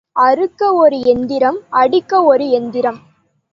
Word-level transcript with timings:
அறுக்க 0.15 0.73
ஒரு 0.73 0.97
யந்திரம் 0.99 1.59
அடிக்க 1.69 2.23
ஒரு 2.23 2.49
யந்திரம். 2.49 2.99